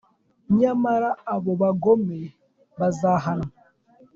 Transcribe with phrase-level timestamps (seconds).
[0.59, 2.19] Nyamara abo bagome
[2.79, 3.51] bazahanwa